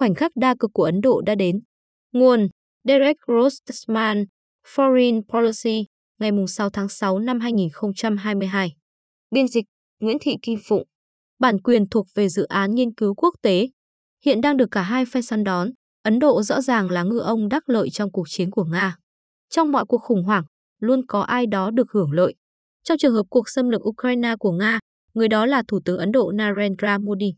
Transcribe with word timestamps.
khoảnh 0.00 0.14
khắc 0.14 0.36
đa 0.36 0.54
cực 0.58 0.70
của 0.74 0.84
Ấn 0.84 1.00
Độ 1.00 1.20
đã 1.20 1.34
đến. 1.34 1.60
Nguồn 2.12 2.48
Derek 2.84 3.16
Rostman, 3.28 4.24
Foreign 4.74 5.22
Policy, 5.28 5.86
ngày 6.18 6.30
6 6.48 6.70
tháng 6.70 6.88
6 6.88 7.18
năm 7.18 7.40
2022. 7.40 8.72
Biên 9.30 9.48
dịch 9.48 9.64
Nguyễn 10.00 10.16
Thị 10.20 10.36
Kim 10.42 10.58
Phụng. 10.68 10.82
Bản 11.38 11.60
quyền 11.60 11.88
thuộc 11.88 12.06
về 12.14 12.28
dự 12.28 12.44
án 12.44 12.74
nghiên 12.74 12.94
cứu 12.94 13.14
quốc 13.14 13.34
tế. 13.42 13.68
Hiện 14.24 14.40
đang 14.40 14.56
được 14.56 14.70
cả 14.70 14.82
hai 14.82 15.04
phe 15.04 15.22
săn 15.22 15.44
đón. 15.44 15.70
Ấn 16.02 16.18
Độ 16.18 16.42
rõ 16.42 16.60
ràng 16.60 16.90
là 16.90 17.02
ngư 17.02 17.18
ông 17.18 17.48
đắc 17.48 17.68
lợi 17.68 17.90
trong 17.90 18.12
cuộc 18.12 18.26
chiến 18.28 18.50
của 18.50 18.64
Nga. 18.64 18.96
Trong 19.50 19.72
mọi 19.72 19.84
cuộc 19.86 20.02
khủng 20.02 20.24
hoảng, 20.24 20.44
luôn 20.78 21.06
có 21.06 21.20
ai 21.20 21.46
đó 21.46 21.70
được 21.70 21.92
hưởng 21.92 22.12
lợi. 22.12 22.34
Trong 22.84 22.98
trường 22.98 23.14
hợp 23.14 23.26
cuộc 23.30 23.48
xâm 23.48 23.68
lược 23.68 23.88
Ukraine 23.88 24.36
của 24.38 24.52
Nga, 24.52 24.78
người 25.14 25.28
đó 25.28 25.46
là 25.46 25.62
Thủ 25.68 25.80
tướng 25.84 25.98
Ấn 25.98 26.12
Độ 26.12 26.32
Narendra 26.34 26.98
Modi. 26.98 27.34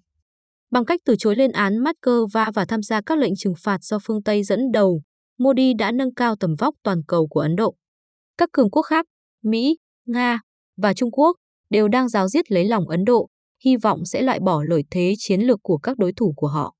Bằng 0.72 0.84
cách 0.84 1.00
từ 1.04 1.14
chối 1.18 1.36
lên 1.36 1.52
án 1.52 1.78
Moscow 1.78 2.26
và 2.54 2.64
tham 2.68 2.82
gia 2.82 3.00
các 3.00 3.18
lệnh 3.18 3.32
trừng 3.36 3.54
phạt 3.62 3.78
do 3.82 3.98
phương 4.02 4.22
Tây 4.22 4.42
dẫn 4.42 4.60
đầu, 4.72 5.02
Modi 5.38 5.74
đã 5.74 5.92
nâng 5.92 6.14
cao 6.14 6.36
tầm 6.36 6.54
vóc 6.58 6.74
toàn 6.82 7.02
cầu 7.08 7.26
của 7.26 7.40
Ấn 7.40 7.56
Độ. 7.56 7.74
Các 8.38 8.48
cường 8.52 8.70
quốc 8.70 8.82
khác, 8.82 9.06
Mỹ, 9.42 9.76
Nga 10.06 10.40
và 10.76 10.94
Trung 10.94 11.10
Quốc 11.10 11.36
đều 11.70 11.88
đang 11.88 12.08
giáo 12.08 12.28
diết 12.28 12.52
lấy 12.52 12.64
lòng 12.64 12.88
Ấn 12.88 13.04
Độ, 13.04 13.28
hy 13.64 13.76
vọng 13.76 14.04
sẽ 14.04 14.22
loại 14.22 14.40
bỏ 14.40 14.62
lợi 14.68 14.82
thế 14.90 15.14
chiến 15.18 15.40
lược 15.40 15.58
của 15.62 15.78
các 15.78 15.98
đối 15.98 16.12
thủ 16.12 16.32
của 16.36 16.46
họ. 16.46 16.74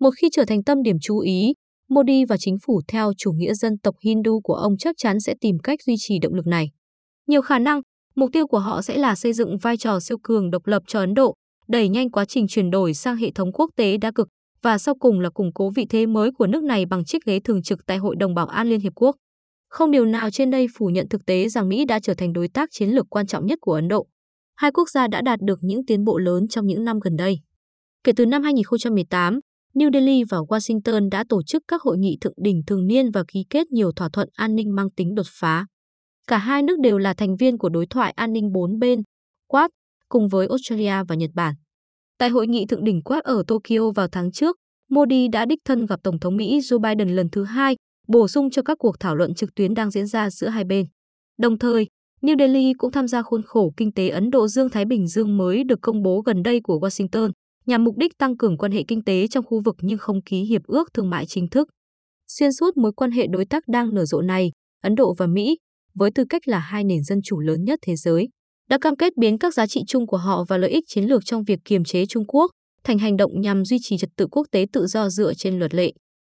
Một 0.00 0.10
khi 0.20 0.28
trở 0.32 0.44
thành 0.44 0.64
tâm 0.64 0.82
điểm 0.82 0.96
chú 1.02 1.18
ý, 1.18 1.52
Modi 1.88 2.24
và 2.24 2.36
chính 2.36 2.56
phủ 2.66 2.80
theo 2.88 3.12
chủ 3.18 3.32
nghĩa 3.32 3.54
dân 3.54 3.78
tộc 3.78 3.94
Hindu 4.04 4.40
của 4.40 4.54
ông 4.54 4.76
chắc 4.78 4.94
chắn 4.98 5.20
sẽ 5.20 5.34
tìm 5.40 5.58
cách 5.62 5.78
duy 5.86 5.94
trì 5.98 6.18
động 6.18 6.34
lực 6.34 6.46
này. 6.46 6.70
Nhiều 7.26 7.42
khả 7.42 7.58
năng, 7.58 7.80
mục 8.14 8.30
tiêu 8.32 8.46
của 8.46 8.58
họ 8.58 8.82
sẽ 8.82 8.96
là 8.96 9.14
xây 9.14 9.32
dựng 9.32 9.58
vai 9.58 9.76
trò 9.76 10.00
siêu 10.00 10.18
cường 10.22 10.50
độc 10.50 10.66
lập 10.66 10.82
cho 10.86 11.00
Ấn 11.00 11.14
Độ, 11.14 11.34
đẩy 11.68 11.88
nhanh 11.88 12.10
quá 12.10 12.24
trình 12.24 12.46
chuyển 12.48 12.70
đổi 12.70 12.94
sang 12.94 13.16
hệ 13.16 13.30
thống 13.30 13.52
quốc 13.52 13.70
tế 13.76 13.96
đa 13.96 14.10
cực 14.14 14.28
và 14.62 14.78
sau 14.78 14.94
cùng 14.94 15.20
là 15.20 15.30
củng 15.30 15.52
cố 15.54 15.70
vị 15.70 15.86
thế 15.88 16.06
mới 16.06 16.30
của 16.32 16.46
nước 16.46 16.62
này 16.62 16.86
bằng 16.86 17.04
chiếc 17.04 17.24
ghế 17.24 17.40
thường 17.40 17.62
trực 17.62 17.86
tại 17.86 17.96
Hội 17.96 18.16
đồng 18.16 18.34
Bảo 18.34 18.46
an 18.46 18.68
Liên 18.68 18.80
Hiệp 18.80 18.92
Quốc. 18.96 19.16
Không 19.68 19.90
điều 19.90 20.06
nào 20.06 20.30
trên 20.30 20.50
đây 20.50 20.66
phủ 20.78 20.86
nhận 20.86 21.08
thực 21.08 21.26
tế 21.26 21.48
rằng 21.48 21.68
Mỹ 21.68 21.84
đã 21.84 22.00
trở 22.00 22.14
thành 22.14 22.32
đối 22.32 22.48
tác 22.48 22.68
chiến 22.72 22.90
lược 22.90 23.06
quan 23.10 23.26
trọng 23.26 23.46
nhất 23.46 23.58
của 23.60 23.72
Ấn 23.72 23.88
Độ. 23.88 24.06
Hai 24.56 24.72
quốc 24.72 24.88
gia 24.90 25.06
đã 25.08 25.22
đạt 25.22 25.38
được 25.42 25.58
những 25.62 25.86
tiến 25.86 26.04
bộ 26.04 26.18
lớn 26.18 26.48
trong 26.48 26.66
những 26.66 26.84
năm 26.84 27.00
gần 27.00 27.16
đây. 27.16 27.38
Kể 28.04 28.12
từ 28.16 28.26
năm 28.26 28.42
2018, 28.42 29.40
New 29.74 29.92
Delhi 29.92 30.24
và 30.24 30.38
Washington 30.38 31.08
đã 31.08 31.24
tổ 31.28 31.42
chức 31.42 31.62
các 31.68 31.82
hội 31.82 31.98
nghị 31.98 32.18
thượng 32.20 32.34
đỉnh 32.36 32.62
thường 32.66 32.86
niên 32.86 33.10
và 33.10 33.24
ký 33.28 33.44
kết 33.50 33.70
nhiều 33.70 33.92
thỏa 33.92 34.08
thuận 34.12 34.28
an 34.32 34.54
ninh 34.54 34.74
mang 34.74 34.90
tính 34.90 35.14
đột 35.14 35.26
phá. 35.28 35.66
Cả 36.26 36.38
hai 36.38 36.62
nước 36.62 36.80
đều 36.80 36.98
là 36.98 37.14
thành 37.14 37.36
viên 37.36 37.58
của 37.58 37.68
đối 37.68 37.86
thoại 37.86 38.12
an 38.16 38.32
ninh 38.32 38.52
bốn 38.52 38.78
bên, 38.78 39.02
Quad, 39.46 39.70
cùng 40.14 40.28
với 40.28 40.46
Australia 40.46 41.04
và 41.08 41.14
Nhật 41.14 41.30
Bản. 41.34 41.54
Tại 42.18 42.28
hội 42.28 42.46
nghị 42.46 42.66
thượng 42.66 42.84
đỉnh 42.84 43.02
quát 43.02 43.24
ở 43.24 43.42
Tokyo 43.46 43.90
vào 43.94 44.08
tháng 44.12 44.32
trước, 44.32 44.56
Modi 44.90 45.28
đã 45.28 45.44
đích 45.44 45.58
thân 45.64 45.86
gặp 45.86 46.00
Tổng 46.02 46.18
thống 46.18 46.36
Mỹ 46.36 46.58
Joe 46.58 46.78
Biden 46.78 47.16
lần 47.16 47.28
thứ 47.32 47.44
hai, 47.44 47.76
bổ 48.08 48.28
sung 48.28 48.50
cho 48.50 48.62
các 48.62 48.78
cuộc 48.78 49.00
thảo 49.00 49.16
luận 49.16 49.34
trực 49.34 49.54
tuyến 49.54 49.74
đang 49.74 49.90
diễn 49.90 50.06
ra 50.06 50.30
giữa 50.30 50.48
hai 50.48 50.64
bên. 50.64 50.86
Đồng 51.38 51.58
thời, 51.58 51.86
New 52.22 52.38
Delhi 52.38 52.72
cũng 52.78 52.92
tham 52.92 53.08
gia 53.08 53.22
khuôn 53.22 53.42
khổ 53.42 53.72
kinh 53.76 53.92
tế 53.92 54.08
Ấn 54.08 54.30
Độ 54.30 54.48
Dương-Thái 54.48 54.84
Bình 54.84 55.08
Dương 55.08 55.36
mới 55.36 55.64
được 55.64 55.78
công 55.82 56.02
bố 56.02 56.20
gần 56.20 56.42
đây 56.42 56.60
của 56.60 56.78
Washington, 56.78 57.30
nhằm 57.66 57.84
mục 57.84 57.96
đích 57.98 58.18
tăng 58.18 58.36
cường 58.36 58.58
quan 58.58 58.72
hệ 58.72 58.82
kinh 58.88 59.04
tế 59.04 59.26
trong 59.26 59.44
khu 59.44 59.60
vực 59.64 59.76
nhưng 59.80 59.98
không 59.98 60.22
ký 60.22 60.40
hiệp 60.40 60.62
ước 60.66 60.88
thương 60.94 61.10
mại 61.10 61.26
chính 61.26 61.48
thức. 61.48 61.68
Xuyên 62.28 62.52
suốt 62.52 62.76
mối 62.76 62.92
quan 62.92 63.10
hệ 63.10 63.26
đối 63.26 63.44
tác 63.44 63.68
đang 63.68 63.94
nở 63.94 64.04
rộ 64.04 64.20
này, 64.20 64.52
Ấn 64.82 64.94
Độ 64.94 65.14
và 65.18 65.26
Mỹ, 65.26 65.58
với 65.94 66.10
tư 66.10 66.24
cách 66.28 66.48
là 66.48 66.58
hai 66.58 66.84
nền 66.84 67.04
dân 67.04 67.18
chủ 67.24 67.40
lớn 67.40 67.64
nhất 67.64 67.78
thế 67.82 67.96
giới, 67.96 68.28
đã 68.68 68.78
cam 68.78 68.96
kết 68.96 69.16
biến 69.16 69.38
các 69.38 69.54
giá 69.54 69.66
trị 69.66 69.80
chung 69.86 70.06
của 70.06 70.16
họ 70.16 70.44
và 70.48 70.58
lợi 70.58 70.70
ích 70.70 70.84
chiến 70.86 71.04
lược 71.04 71.24
trong 71.24 71.44
việc 71.44 71.58
kiềm 71.64 71.84
chế 71.84 72.06
Trung 72.06 72.24
Quốc 72.28 72.50
thành 72.84 72.98
hành 72.98 73.16
động 73.16 73.40
nhằm 73.40 73.64
duy 73.64 73.78
trì 73.82 73.96
trật 73.96 74.10
tự 74.16 74.26
quốc 74.30 74.46
tế 74.50 74.66
tự 74.72 74.86
do 74.86 75.08
dựa 75.08 75.34
trên 75.34 75.58
luật 75.58 75.74
lệ. 75.74 75.92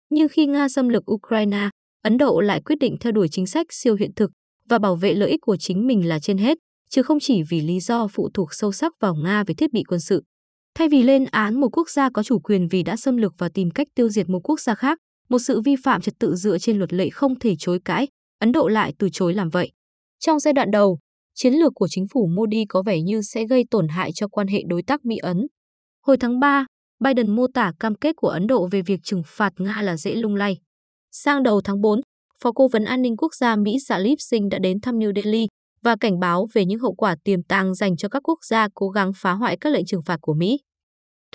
Nhưng 0.09 0.27
khi 0.27 0.45
Nga 0.45 0.69
xâm 0.69 0.89
lược 0.89 1.11
Ukraine, 1.11 1.69
Ấn 2.01 2.17
Độ 2.17 2.39
lại 2.39 2.61
quyết 2.61 2.75
định 2.79 2.97
theo 2.99 3.11
đuổi 3.11 3.27
chính 3.31 3.47
sách 3.47 3.67
siêu 3.69 3.95
hiện 3.95 4.11
thực 4.15 4.31
và 4.69 4.79
bảo 4.79 4.95
vệ 4.95 5.13
lợi 5.13 5.29
ích 5.29 5.41
của 5.41 5.57
chính 5.57 5.87
mình 5.87 6.07
là 6.07 6.19
trên 6.19 6.37
hết, 6.37 6.57
chứ 6.89 7.03
không 7.03 7.19
chỉ 7.19 7.43
vì 7.43 7.61
lý 7.61 7.79
do 7.79 8.07
phụ 8.07 8.29
thuộc 8.33 8.53
sâu 8.53 8.71
sắc 8.71 8.93
vào 8.99 9.15
Nga 9.15 9.43
về 9.43 9.53
thiết 9.53 9.73
bị 9.73 9.83
quân 9.87 9.99
sự. 9.99 10.23
Thay 10.75 10.89
vì 10.89 11.03
lên 11.03 11.25
án 11.25 11.59
một 11.59 11.77
quốc 11.77 11.89
gia 11.89 12.09
có 12.09 12.23
chủ 12.23 12.39
quyền 12.39 12.67
vì 12.67 12.83
đã 12.83 12.95
xâm 12.95 13.17
lược 13.17 13.33
và 13.37 13.49
tìm 13.49 13.71
cách 13.71 13.87
tiêu 13.95 14.09
diệt 14.09 14.29
một 14.29 14.39
quốc 14.49 14.59
gia 14.59 14.75
khác, 14.75 14.97
một 15.29 15.39
sự 15.39 15.61
vi 15.61 15.75
phạm 15.83 16.01
trật 16.01 16.13
tự 16.19 16.35
dựa 16.35 16.57
trên 16.57 16.77
luật 16.77 16.93
lệ 16.93 17.09
không 17.09 17.39
thể 17.39 17.55
chối 17.59 17.79
cãi, 17.85 18.07
Ấn 18.39 18.51
Độ 18.51 18.67
lại 18.67 18.93
từ 18.97 19.09
chối 19.11 19.33
làm 19.33 19.49
vậy. 19.49 19.71
Trong 20.19 20.39
giai 20.39 20.53
đoạn 20.53 20.71
đầu, 20.71 20.99
chiến 21.37 21.53
lược 21.53 21.71
của 21.75 21.87
chính 21.89 22.07
phủ 22.07 22.27
Modi 22.27 22.65
có 22.69 22.83
vẻ 22.85 23.01
như 23.01 23.21
sẽ 23.21 23.45
gây 23.45 23.65
tổn 23.71 23.87
hại 23.87 24.11
cho 24.11 24.27
quan 24.27 24.47
hệ 24.47 24.63
đối 24.67 24.83
tác 24.83 25.05
Mỹ-Ấn. 25.05 25.47
Hồi 26.05 26.17
tháng 26.17 26.39
3, 26.39 26.65
Biden 26.99 27.35
mô 27.35 27.47
tả 27.53 27.71
cam 27.79 27.95
kết 27.95 28.15
của 28.15 28.27
Ấn 28.27 28.47
Độ 28.47 28.67
về 28.71 28.81
việc 28.81 28.99
trừng 29.03 29.21
phạt 29.25 29.53
Nga 29.57 29.81
là 29.81 29.97
dễ 29.97 30.15
lung 30.15 30.35
lay. 30.35 30.57
Sang 31.11 31.43
đầu 31.43 31.61
tháng 31.61 31.81
4, 31.81 32.01
Phó 32.41 32.51
Cố 32.51 32.67
vấn 32.67 32.85
An 32.85 33.01
ninh 33.01 33.17
Quốc 33.17 33.35
gia 33.35 33.55
Mỹ 33.55 33.77
Salib 33.87 34.17
Singh 34.19 34.49
đã 34.49 34.59
đến 34.59 34.81
thăm 34.81 34.99
New 34.99 35.11
Delhi 35.15 35.47
và 35.83 35.95
cảnh 35.99 36.19
báo 36.19 36.47
về 36.53 36.65
những 36.65 36.79
hậu 36.79 36.93
quả 36.93 37.15
tiềm 37.23 37.43
tàng 37.43 37.75
dành 37.75 37.97
cho 37.97 38.09
các 38.09 38.23
quốc 38.23 38.39
gia 38.49 38.67
cố 38.73 38.89
gắng 38.89 39.11
phá 39.15 39.31
hoại 39.31 39.57
các 39.57 39.73
lệnh 39.73 39.85
trừng 39.85 40.01
phạt 40.05 40.17
của 40.21 40.33
Mỹ. 40.33 40.57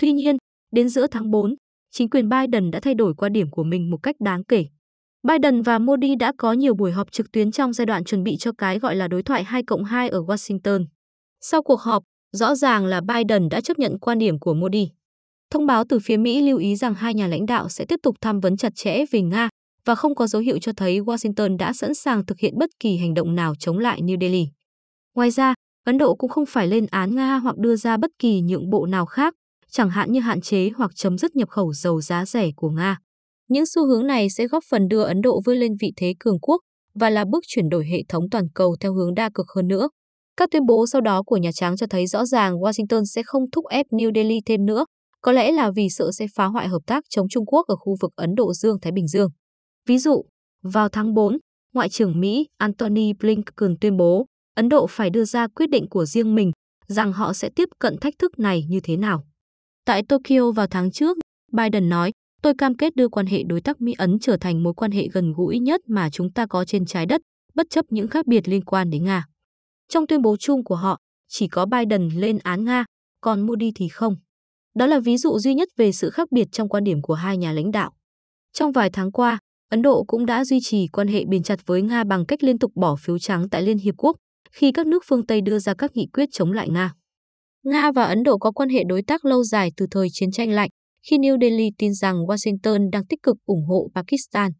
Tuy 0.01 0.11
nhiên, 0.11 0.37
đến 0.71 0.89
giữa 0.89 1.07
tháng 1.07 1.31
4, 1.31 1.55
chính 1.91 2.09
quyền 2.09 2.29
Biden 2.29 2.71
đã 2.71 2.79
thay 2.79 2.93
đổi 2.93 3.13
quan 3.17 3.33
điểm 3.33 3.51
của 3.51 3.63
mình 3.63 3.91
một 3.91 3.97
cách 4.03 4.15
đáng 4.19 4.43
kể. 4.43 4.65
Biden 5.27 5.61
và 5.61 5.79
Modi 5.79 6.15
đã 6.15 6.33
có 6.37 6.53
nhiều 6.53 6.73
buổi 6.73 6.91
họp 6.91 7.11
trực 7.11 7.31
tuyến 7.31 7.51
trong 7.51 7.73
giai 7.73 7.85
đoạn 7.85 8.03
chuẩn 8.03 8.23
bị 8.23 8.37
cho 8.37 8.51
cái 8.57 8.79
gọi 8.79 8.95
là 8.95 9.07
đối 9.07 9.23
thoại 9.23 9.43
2 9.43 9.63
cộng 9.63 9.83
2 9.83 10.09
ở 10.09 10.21
Washington. 10.21 10.85
Sau 11.41 11.63
cuộc 11.63 11.81
họp, 11.81 12.03
rõ 12.31 12.55
ràng 12.55 12.85
là 12.85 13.01
Biden 13.01 13.49
đã 13.49 13.61
chấp 13.61 13.79
nhận 13.79 13.99
quan 13.99 14.19
điểm 14.19 14.39
của 14.39 14.53
Modi. 14.53 14.89
Thông 15.51 15.65
báo 15.65 15.83
từ 15.89 15.99
phía 15.99 16.17
Mỹ 16.17 16.41
lưu 16.41 16.57
ý 16.57 16.75
rằng 16.75 16.93
hai 16.93 17.13
nhà 17.13 17.27
lãnh 17.27 17.45
đạo 17.45 17.69
sẽ 17.69 17.85
tiếp 17.85 17.99
tục 18.03 18.15
tham 18.21 18.39
vấn 18.39 18.57
chặt 18.57 18.75
chẽ 18.75 19.05
về 19.11 19.21
Nga 19.21 19.49
và 19.85 19.95
không 19.95 20.15
có 20.15 20.27
dấu 20.27 20.41
hiệu 20.41 20.59
cho 20.61 20.71
thấy 20.77 21.01
Washington 21.01 21.57
đã 21.57 21.73
sẵn 21.73 21.93
sàng 21.93 22.25
thực 22.25 22.39
hiện 22.39 22.57
bất 22.57 22.69
kỳ 22.79 22.97
hành 22.97 23.13
động 23.13 23.35
nào 23.35 23.53
chống 23.59 23.79
lại 23.79 24.01
New 24.01 24.21
Delhi. 24.21 24.47
Ngoài 25.15 25.31
ra, 25.31 25.53
Ấn 25.85 25.97
Độ 25.97 26.15
cũng 26.15 26.29
không 26.29 26.45
phải 26.45 26.67
lên 26.67 26.85
án 26.91 27.15
Nga 27.15 27.37
hoặc 27.37 27.57
đưa 27.57 27.75
ra 27.75 27.97
bất 27.97 28.11
kỳ 28.19 28.41
nhượng 28.41 28.69
bộ 28.69 28.85
nào 28.85 29.05
khác, 29.05 29.33
chẳng 29.71 29.89
hạn 29.89 30.11
như 30.11 30.19
hạn 30.19 30.41
chế 30.41 30.69
hoặc 30.75 30.91
chấm 30.95 31.17
dứt 31.17 31.35
nhập 31.35 31.49
khẩu 31.49 31.73
dầu 31.73 32.01
giá 32.01 32.25
rẻ 32.25 32.51
của 32.55 32.69
Nga. 32.69 32.97
Những 33.47 33.65
xu 33.65 33.87
hướng 33.87 34.07
này 34.07 34.29
sẽ 34.29 34.47
góp 34.47 34.63
phần 34.69 34.87
đưa 34.87 35.03
Ấn 35.03 35.21
Độ 35.21 35.41
vươn 35.45 35.57
lên 35.57 35.71
vị 35.81 35.91
thế 35.95 36.13
cường 36.19 36.39
quốc 36.39 36.61
và 36.95 37.09
là 37.09 37.25
bước 37.31 37.43
chuyển 37.47 37.69
đổi 37.69 37.85
hệ 37.85 38.03
thống 38.09 38.29
toàn 38.31 38.43
cầu 38.55 38.75
theo 38.79 38.93
hướng 38.93 39.13
đa 39.13 39.29
cực 39.33 39.45
hơn 39.55 39.67
nữa. 39.67 39.89
Các 40.37 40.49
tuyên 40.51 40.65
bố 40.65 40.85
sau 40.87 41.01
đó 41.01 41.23
của 41.23 41.37
Nhà 41.37 41.51
Trắng 41.53 41.77
cho 41.77 41.87
thấy 41.89 42.07
rõ 42.07 42.25
ràng 42.25 42.55
Washington 42.55 43.03
sẽ 43.03 43.23
không 43.25 43.43
thúc 43.51 43.65
ép 43.67 43.85
New 43.91 44.11
Delhi 44.15 44.39
thêm 44.45 44.65
nữa, 44.65 44.85
có 45.21 45.31
lẽ 45.31 45.51
là 45.51 45.71
vì 45.75 45.89
sợ 45.89 46.11
sẽ 46.11 46.25
phá 46.35 46.45
hoại 46.45 46.67
hợp 46.67 46.81
tác 46.87 47.03
chống 47.09 47.29
Trung 47.29 47.45
Quốc 47.45 47.67
ở 47.67 47.75
khu 47.75 47.95
vực 48.01 48.11
Ấn 48.15 48.35
Độ 48.35 48.53
Dương-Thái 48.53 48.91
Bình 48.91 49.07
Dương. 49.07 49.29
Ví 49.87 49.97
dụ, 49.97 50.23
vào 50.63 50.89
tháng 50.89 51.13
4, 51.13 51.37
Ngoại 51.73 51.89
trưởng 51.89 52.19
Mỹ 52.19 52.47
Antony 52.57 53.13
Blinken 53.13 53.75
tuyên 53.81 53.97
bố 53.97 54.25
Ấn 54.55 54.69
Độ 54.69 54.87
phải 54.89 55.09
đưa 55.09 55.25
ra 55.25 55.47
quyết 55.47 55.69
định 55.69 55.89
của 55.89 56.05
riêng 56.05 56.35
mình 56.35 56.51
rằng 56.87 57.13
họ 57.13 57.33
sẽ 57.33 57.49
tiếp 57.55 57.69
cận 57.79 57.97
thách 58.01 58.13
thức 58.19 58.39
này 58.39 58.63
như 58.69 58.79
thế 58.83 58.97
nào. 58.97 59.23
Tại 59.85 60.03
Tokyo 60.09 60.51
vào 60.51 60.67
tháng 60.67 60.91
trước, 60.91 61.17
Biden 61.51 61.89
nói, 61.89 62.11
tôi 62.43 62.53
cam 62.57 62.75
kết 62.75 62.95
đưa 62.95 63.07
quan 63.07 63.25
hệ 63.25 63.43
đối 63.43 63.61
tác 63.61 63.81
Mỹ-Ấn 63.81 64.19
trở 64.19 64.37
thành 64.37 64.63
mối 64.63 64.73
quan 64.73 64.91
hệ 64.91 65.07
gần 65.13 65.33
gũi 65.33 65.59
nhất 65.59 65.81
mà 65.87 66.09
chúng 66.09 66.31
ta 66.31 66.45
có 66.45 66.65
trên 66.65 66.85
trái 66.85 67.05
đất, 67.05 67.21
bất 67.55 67.69
chấp 67.69 67.85
những 67.89 68.07
khác 68.07 68.27
biệt 68.27 68.47
liên 68.47 68.63
quan 68.63 68.89
đến 68.89 69.03
Nga. 69.03 69.25
Trong 69.89 70.07
tuyên 70.07 70.21
bố 70.21 70.37
chung 70.37 70.63
của 70.63 70.75
họ, 70.75 70.97
chỉ 71.29 71.47
có 71.47 71.65
Biden 71.65 72.09
lên 72.09 72.37
án 72.43 72.63
Nga, 72.65 72.85
còn 73.21 73.41
Modi 73.41 73.71
thì 73.75 73.87
không. 73.87 74.15
Đó 74.75 74.85
là 74.87 74.99
ví 74.99 75.17
dụ 75.17 75.39
duy 75.39 75.53
nhất 75.53 75.69
về 75.77 75.91
sự 75.91 76.09
khác 76.09 76.31
biệt 76.31 76.47
trong 76.51 76.69
quan 76.69 76.83
điểm 76.83 77.01
của 77.01 77.13
hai 77.13 77.37
nhà 77.37 77.51
lãnh 77.51 77.71
đạo. 77.71 77.91
Trong 78.53 78.71
vài 78.71 78.89
tháng 78.93 79.11
qua, 79.11 79.39
Ấn 79.69 79.81
Độ 79.81 80.03
cũng 80.07 80.25
đã 80.25 80.45
duy 80.45 80.59
trì 80.61 80.87
quan 80.87 81.07
hệ 81.07 81.25
bền 81.25 81.43
chặt 81.43 81.59
với 81.65 81.81
Nga 81.81 82.03
bằng 82.03 82.25
cách 82.25 82.43
liên 82.43 82.59
tục 82.59 82.71
bỏ 82.75 82.95
phiếu 82.95 83.19
trắng 83.19 83.49
tại 83.49 83.61
Liên 83.61 83.77
Hiệp 83.77 83.95
Quốc 83.97 84.17
khi 84.51 84.71
các 84.71 84.87
nước 84.87 85.03
phương 85.07 85.25
Tây 85.25 85.41
đưa 85.41 85.59
ra 85.59 85.73
các 85.73 85.91
nghị 85.95 86.07
quyết 86.13 86.29
chống 86.31 86.51
lại 86.51 86.69
Nga. 86.69 86.93
Nga 87.63 87.91
và 87.91 88.03
Ấn 88.03 88.23
Độ 88.23 88.37
có 88.37 88.51
quan 88.51 88.69
hệ 88.69 88.83
đối 88.87 89.01
tác 89.01 89.25
lâu 89.25 89.43
dài 89.43 89.71
từ 89.77 89.85
thời 89.91 90.07
chiến 90.11 90.31
tranh 90.31 90.51
lạnh, 90.51 90.69
khi 91.07 91.17
New 91.17 91.37
Delhi 91.41 91.71
tin 91.77 91.93
rằng 91.93 92.15
Washington 92.15 92.89
đang 92.89 93.05
tích 93.05 93.23
cực 93.23 93.37
ủng 93.45 93.65
hộ 93.65 93.89
Pakistan. 93.95 94.51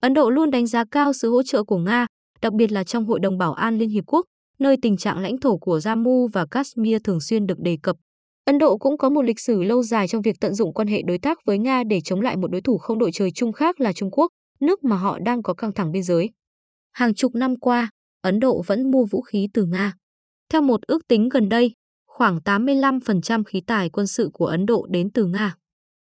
Ấn 0.00 0.14
Độ 0.14 0.30
luôn 0.30 0.50
đánh 0.50 0.66
giá 0.66 0.84
cao 0.90 1.12
sự 1.12 1.30
hỗ 1.30 1.42
trợ 1.42 1.64
của 1.64 1.78
Nga, 1.78 2.06
đặc 2.42 2.52
biệt 2.52 2.72
là 2.72 2.84
trong 2.84 3.06
Hội 3.06 3.20
đồng 3.20 3.38
Bảo 3.38 3.52
an 3.52 3.78
Liên 3.78 3.90
Hiệp 3.90 4.04
Quốc, 4.06 4.26
nơi 4.58 4.76
tình 4.82 4.96
trạng 4.96 5.18
lãnh 5.18 5.40
thổ 5.40 5.58
của 5.58 5.78
Jammu 5.78 6.28
và 6.32 6.46
Kashmir 6.50 6.96
thường 7.04 7.20
xuyên 7.20 7.46
được 7.46 7.58
đề 7.58 7.76
cập. 7.82 7.96
Ấn 8.44 8.58
Độ 8.58 8.78
cũng 8.78 8.98
có 8.98 9.10
một 9.10 9.22
lịch 9.22 9.40
sử 9.40 9.62
lâu 9.62 9.82
dài 9.82 10.08
trong 10.08 10.22
việc 10.22 10.36
tận 10.40 10.54
dụng 10.54 10.72
quan 10.72 10.88
hệ 10.88 11.02
đối 11.02 11.18
tác 11.18 11.38
với 11.46 11.58
Nga 11.58 11.82
để 11.84 12.00
chống 12.04 12.20
lại 12.20 12.36
một 12.36 12.50
đối 12.50 12.60
thủ 12.60 12.78
không 12.78 12.98
đội 12.98 13.10
trời 13.12 13.30
chung 13.30 13.52
khác 13.52 13.80
là 13.80 13.92
Trung 13.92 14.10
Quốc, 14.10 14.30
nước 14.60 14.84
mà 14.84 14.96
họ 14.96 15.18
đang 15.18 15.42
có 15.42 15.54
căng 15.54 15.72
thẳng 15.72 15.92
biên 15.92 16.02
giới. 16.02 16.30
Hàng 16.92 17.14
chục 17.14 17.34
năm 17.34 17.56
qua, 17.56 17.90
Ấn 18.22 18.40
Độ 18.40 18.62
vẫn 18.66 18.90
mua 18.90 19.04
vũ 19.04 19.20
khí 19.20 19.48
từ 19.54 19.64
Nga. 19.64 19.94
Theo 20.52 20.62
một 20.62 20.80
ước 20.86 21.08
tính 21.08 21.28
gần 21.28 21.48
đây, 21.48 21.74
khoảng 22.06 22.38
85% 22.44 23.44
khí 23.44 23.62
tài 23.66 23.90
quân 23.90 24.06
sự 24.06 24.30
của 24.32 24.46
Ấn 24.46 24.66
Độ 24.66 24.86
đến 24.90 25.10
từ 25.10 25.26
Nga. 25.26 25.56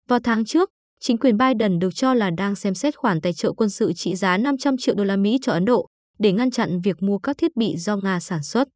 Vào 0.08 0.18
tháng 0.18 0.44
trước, 0.44 0.70
chính 1.00 1.18
quyền 1.18 1.36
Biden 1.36 1.78
được 1.78 1.94
cho 1.94 2.14
là 2.14 2.30
đang 2.30 2.54
xem 2.54 2.74
xét 2.74 2.96
khoản 2.96 3.20
tài 3.20 3.32
trợ 3.32 3.52
quân 3.52 3.70
sự 3.70 3.92
trị 3.92 4.14
giá 4.14 4.36
500 4.36 4.76
triệu 4.76 4.94
đô 4.94 5.04
la 5.04 5.16
Mỹ 5.16 5.38
cho 5.42 5.52
Ấn 5.52 5.64
Độ 5.64 5.86
để 6.18 6.32
ngăn 6.32 6.50
chặn 6.50 6.80
việc 6.80 7.02
mua 7.02 7.18
các 7.18 7.38
thiết 7.38 7.56
bị 7.56 7.76
do 7.76 7.96
Nga 7.96 8.20
sản 8.20 8.42
xuất. 8.42 8.68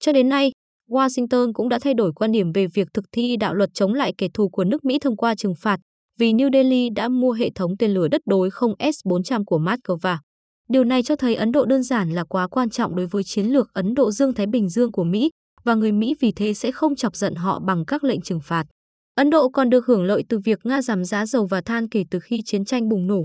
Cho 0.00 0.12
đến 0.12 0.28
nay, 0.28 0.52
Washington 0.90 1.52
cũng 1.52 1.68
đã 1.68 1.78
thay 1.78 1.94
đổi 1.94 2.12
quan 2.12 2.32
điểm 2.32 2.52
về 2.52 2.66
việc 2.66 2.88
thực 2.94 3.04
thi 3.12 3.36
đạo 3.36 3.54
luật 3.54 3.74
chống 3.74 3.94
lại 3.94 4.12
kẻ 4.18 4.28
thù 4.34 4.48
của 4.48 4.64
nước 4.64 4.84
Mỹ 4.84 4.98
thông 4.98 5.16
qua 5.16 5.34
trừng 5.34 5.54
phạt 5.54 5.80
vì 6.18 6.32
New 6.32 6.52
Delhi 6.52 6.90
đã 6.90 7.08
mua 7.08 7.32
hệ 7.32 7.50
thống 7.54 7.76
tên 7.76 7.94
lửa 7.94 8.08
đất 8.08 8.20
đối 8.26 8.50
không 8.50 8.74
S-400 8.78 9.44
của 9.44 9.58
Moscow. 9.58 10.16
Điều 10.68 10.84
này 10.84 11.02
cho 11.02 11.16
thấy 11.16 11.34
Ấn 11.34 11.52
Độ 11.52 11.64
đơn 11.64 11.82
giản 11.82 12.12
là 12.12 12.24
quá 12.24 12.48
quan 12.48 12.70
trọng 12.70 12.96
đối 12.96 13.06
với 13.06 13.24
chiến 13.24 13.46
lược 13.46 13.72
Ấn 13.72 13.94
Độ 13.94 14.10
Dương-Thái 14.10 14.46
Bình 14.46 14.68
Dương 14.68 14.92
của 14.92 15.04
Mỹ 15.04 15.30
và 15.64 15.74
người 15.74 15.92
Mỹ 15.92 16.14
vì 16.20 16.32
thế 16.32 16.54
sẽ 16.54 16.72
không 16.72 16.96
chọc 16.96 17.16
giận 17.16 17.34
họ 17.34 17.60
bằng 17.60 17.84
các 17.84 18.04
lệnh 18.04 18.20
trừng 18.20 18.40
phạt. 18.40 18.66
Ấn 19.16 19.30
Độ 19.30 19.48
còn 19.48 19.70
được 19.70 19.86
hưởng 19.86 20.04
lợi 20.04 20.24
từ 20.28 20.38
việc 20.38 20.58
Nga 20.64 20.82
giảm 20.82 21.04
giá 21.04 21.26
dầu 21.26 21.46
và 21.46 21.60
than 21.60 21.88
kể 21.88 22.04
từ 22.10 22.18
khi 22.20 22.40
chiến 22.44 22.64
tranh 22.64 22.88
bùng 22.88 23.06
nổ. 23.06 23.24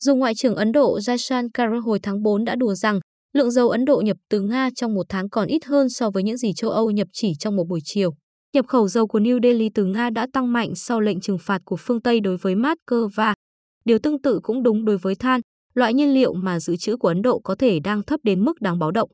Dù 0.00 0.14
Ngoại 0.14 0.34
trưởng 0.34 0.54
Ấn 0.54 0.72
Độ 0.72 0.98
Jaishankar 0.98 1.80
hồi 1.80 1.98
tháng 2.02 2.22
4 2.22 2.44
đã 2.44 2.54
đùa 2.56 2.74
rằng 2.74 3.00
lượng 3.32 3.50
dầu 3.50 3.68
Ấn 3.68 3.84
Độ 3.84 4.00
nhập 4.00 4.16
từ 4.30 4.40
Nga 4.40 4.70
trong 4.74 4.94
một 4.94 5.06
tháng 5.08 5.28
còn 5.28 5.48
ít 5.48 5.64
hơn 5.64 5.88
so 5.88 6.10
với 6.10 6.22
những 6.22 6.36
gì 6.36 6.52
châu 6.56 6.70
Âu 6.70 6.90
nhập 6.90 7.08
chỉ 7.12 7.32
trong 7.38 7.56
một 7.56 7.64
buổi 7.68 7.80
chiều. 7.84 8.10
Nhập 8.54 8.66
khẩu 8.68 8.88
dầu 8.88 9.06
của 9.06 9.18
New 9.20 9.42
Delhi 9.42 9.68
từ 9.74 9.84
Nga 9.84 10.10
đã 10.10 10.26
tăng 10.32 10.52
mạnh 10.52 10.74
sau 10.74 11.00
lệnh 11.00 11.20
trừng 11.20 11.38
phạt 11.40 11.62
của 11.64 11.76
phương 11.76 12.02
Tây 12.02 12.20
đối 12.20 12.36
với 12.36 12.54
Moscow. 12.54 13.34
Điều 13.84 13.98
tương 13.98 14.22
tự 14.22 14.40
cũng 14.42 14.62
đúng 14.62 14.84
đối 14.84 14.98
với 14.98 15.14
than, 15.14 15.40
loại 15.74 15.94
nhiên 15.94 16.14
liệu 16.14 16.34
mà 16.34 16.60
dự 16.60 16.76
trữ 16.76 16.96
của 16.96 17.08
Ấn 17.08 17.22
Độ 17.22 17.40
có 17.44 17.54
thể 17.54 17.80
đang 17.80 18.02
thấp 18.02 18.20
đến 18.22 18.44
mức 18.44 18.60
đáng 18.60 18.78
báo 18.78 18.90
động. 18.90 19.10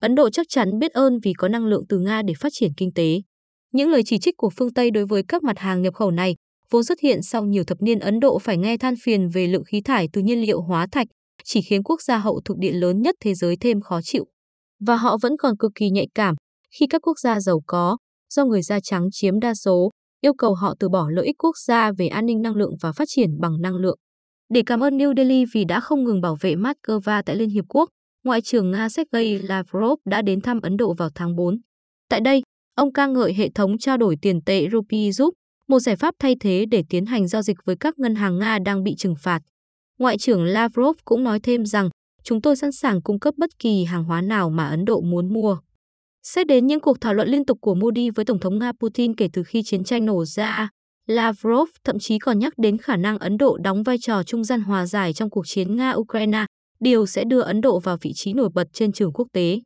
Ấn 0.00 0.14
Độ 0.14 0.30
chắc 0.30 0.46
chắn 0.48 0.78
biết 0.78 0.92
ơn 0.92 1.18
vì 1.22 1.32
có 1.32 1.48
năng 1.48 1.66
lượng 1.66 1.84
từ 1.88 1.98
Nga 1.98 2.22
để 2.22 2.34
phát 2.40 2.52
triển 2.52 2.70
kinh 2.76 2.92
tế. 2.92 3.20
Những 3.74 3.90
lời 3.90 4.02
chỉ 4.06 4.18
trích 4.18 4.36
của 4.36 4.50
phương 4.50 4.72
Tây 4.72 4.90
đối 4.90 5.06
với 5.06 5.22
các 5.28 5.42
mặt 5.42 5.58
hàng 5.58 5.82
nhập 5.82 5.94
khẩu 5.94 6.10
này 6.10 6.36
vốn 6.70 6.84
xuất 6.84 7.00
hiện 7.00 7.22
sau 7.22 7.44
nhiều 7.44 7.64
thập 7.64 7.82
niên 7.82 7.98
Ấn 7.98 8.20
Độ 8.20 8.38
phải 8.38 8.58
nghe 8.58 8.76
than 8.76 8.94
phiền 9.02 9.28
về 9.28 9.46
lượng 9.46 9.64
khí 9.64 9.80
thải 9.80 10.08
từ 10.12 10.20
nhiên 10.20 10.40
liệu 10.40 10.60
hóa 10.60 10.86
thạch, 10.92 11.06
chỉ 11.44 11.60
khiến 11.62 11.82
quốc 11.82 12.02
gia 12.02 12.18
hậu 12.18 12.40
thuộc 12.44 12.58
địa 12.58 12.72
lớn 12.72 13.02
nhất 13.02 13.14
thế 13.20 13.34
giới 13.34 13.56
thêm 13.60 13.80
khó 13.80 14.00
chịu. 14.02 14.26
Và 14.86 14.96
họ 14.96 15.16
vẫn 15.22 15.36
còn 15.38 15.56
cực 15.56 15.72
kỳ 15.74 15.90
nhạy 15.90 16.06
cảm 16.14 16.34
khi 16.78 16.86
các 16.86 17.02
quốc 17.06 17.18
gia 17.18 17.40
giàu 17.40 17.60
có, 17.66 17.96
do 18.34 18.44
người 18.44 18.62
da 18.62 18.80
trắng 18.80 19.08
chiếm 19.12 19.40
đa 19.40 19.54
số, 19.54 19.90
yêu 20.20 20.34
cầu 20.34 20.54
họ 20.54 20.74
từ 20.80 20.88
bỏ 20.88 21.06
lợi 21.10 21.26
ích 21.26 21.36
quốc 21.38 21.56
gia 21.66 21.92
về 21.98 22.06
an 22.06 22.26
ninh 22.26 22.42
năng 22.42 22.56
lượng 22.56 22.74
và 22.80 22.92
phát 22.92 23.04
triển 23.08 23.40
bằng 23.40 23.60
năng 23.60 23.76
lượng. 23.76 23.98
Để 24.48 24.62
cảm 24.66 24.80
ơn 24.80 24.98
New 24.98 25.14
Delhi 25.16 25.44
vì 25.54 25.64
đã 25.64 25.80
không 25.80 26.04
ngừng 26.04 26.20
bảo 26.20 26.36
vệ 26.40 26.54
Moscow 26.54 27.22
tại 27.26 27.36
Liên 27.36 27.50
Hiệp 27.50 27.64
Quốc, 27.68 27.88
Ngoại 28.24 28.40
trưởng 28.40 28.70
Nga 28.70 28.88
Sergei 28.88 29.38
Lavrov 29.38 29.98
đã 30.04 30.22
đến 30.22 30.40
thăm 30.40 30.60
Ấn 30.60 30.76
Độ 30.76 30.94
vào 30.94 31.08
tháng 31.14 31.36
4. 31.36 31.56
Tại 32.08 32.20
đây, 32.20 32.42
ông 32.74 32.92
ca 32.92 33.06
ngợi 33.06 33.34
hệ 33.34 33.50
thống 33.50 33.78
trao 33.78 33.96
đổi 33.96 34.16
tiền 34.22 34.40
tệ 34.46 34.68
rupee 34.72 35.10
giúp, 35.10 35.34
một 35.68 35.78
giải 35.80 35.96
pháp 35.96 36.14
thay 36.18 36.36
thế 36.40 36.64
để 36.70 36.82
tiến 36.88 37.06
hành 37.06 37.28
giao 37.28 37.42
dịch 37.42 37.56
với 37.64 37.76
các 37.80 37.98
ngân 37.98 38.14
hàng 38.14 38.38
Nga 38.38 38.58
đang 38.58 38.82
bị 38.82 38.94
trừng 38.98 39.14
phạt. 39.22 39.40
Ngoại 39.98 40.18
trưởng 40.18 40.44
Lavrov 40.44 40.96
cũng 41.04 41.24
nói 41.24 41.40
thêm 41.40 41.66
rằng, 41.66 41.88
chúng 42.22 42.40
tôi 42.40 42.56
sẵn 42.56 42.72
sàng 42.72 43.02
cung 43.02 43.20
cấp 43.20 43.34
bất 43.36 43.50
kỳ 43.58 43.84
hàng 43.84 44.04
hóa 44.04 44.20
nào 44.20 44.50
mà 44.50 44.66
Ấn 44.68 44.84
Độ 44.84 45.00
muốn 45.00 45.32
mua. 45.32 45.56
Xét 46.22 46.46
đến 46.46 46.66
những 46.66 46.80
cuộc 46.80 47.00
thảo 47.00 47.14
luận 47.14 47.28
liên 47.28 47.44
tục 47.44 47.58
của 47.60 47.74
Modi 47.74 48.10
với 48.10 48.24
Tổng 48.24 48.40
thống 48.40 48.58
Nga 48.58 48.72
Putin 48.80 49.14
kể 49.14 49.28
từ 49.32 49.42
khi 49.42 49.62
chiến 49.62 49.84
tranh 49.84 50.04
nổ 50.04 50.24
ra, 50.24 50.68
Lavrov 51.06 51.68
thậm 51.84 51.98
chí 51.98 52.18
còn 52.18 52.38
nhắc 52.38 52.52
đến 52.56 52.78
khả 52.78 52.96
năng 52.96 53.18
Ấn 53.18 53.36
Độ 53.36 53.58
đóng 53.64 53.82
vai 53.82 53.98
trò 53.98 54.22
trung 54.22 54.44
gian 54.44 54.60
hòa 54.60 54.86
giải 54.86 55.12
trong 55.12 55.30
cuộc 55.30 55.46
chiến 55.46 55.76
Nga-Ukraine, 55.76 56.46
điều 56.80 57.06
sẽ 57.06 57.24
đưa 57.24 57.40
Ấn 57.40 57.60
Độ 57.60 57.78
vào 57.78 57.96
vị 58.00 58.12
trí 58.14 58.32
nổi 58.32 58.48
bật 58.54 58.68
trên 58.72 58.92
trường 58.92 59.12
quốc 59.12 59.28
tế. 59.32 59.60